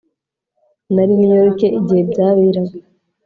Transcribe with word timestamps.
Nari 0.93 1.11
i 1.15 1.19
New 1.21 1.33
York 1.41 1.59
igihe 1.79 2.01
byaberaga 2.09 2.75